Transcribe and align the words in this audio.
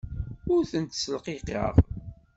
Ur 0.53 0.61
tent-ssilqiqeɣ. 0.71 1.73